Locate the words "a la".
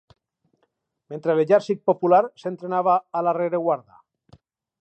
3.21-3.39